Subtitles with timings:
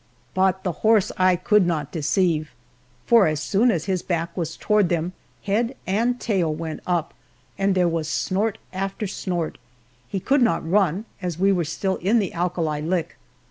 [0.33, 2.53] But the horse I could not deceive,
[3.05, 7.13] for as soon as his back was toward them, head and tail went up,
[7.55, 9.59] and there was snort after snort.
[10.07, 13.19] He could not run, as we were still in the alkali lick.